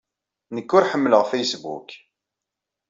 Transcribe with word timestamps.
Nekk 0.55 0.69
ur 0.77 0.87
ḥemmleɣ 0.91 1.23
Facebook. 1.31 1.89